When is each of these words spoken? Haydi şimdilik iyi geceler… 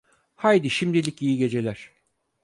Haydi 0.35 0.69
şimdilik 0.69 1.21
iyi 1.21 1.37
geceler… 1.37 1.91